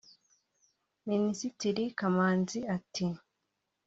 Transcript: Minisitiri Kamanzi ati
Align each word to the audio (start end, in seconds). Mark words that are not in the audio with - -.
Minisitiri 1.07 1.85
Kamanzi 1.99 2.59
ati 2.75 3.07